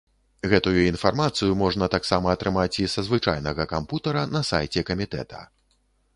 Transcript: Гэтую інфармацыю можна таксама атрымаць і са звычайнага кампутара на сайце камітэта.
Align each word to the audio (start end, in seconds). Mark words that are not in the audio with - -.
Гэтую 0.51 0.79
інфармацыю 0.91 1.51
можна 1.63 1.89
таксама 1.97 2.31
атрымаць 2.39 2.73
і 2.85 2.89
са 2.95 3.05
звычайнага 3.11 3.69
кампутара 3.75 4.27
на 4.35 4.43
сайце 4.53 4.87
камітэта. 4.91 5.49